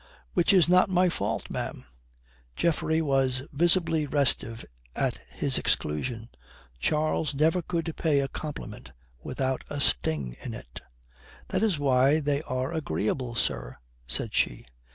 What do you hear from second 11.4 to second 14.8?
"That is why they are agreeable, sir," said she.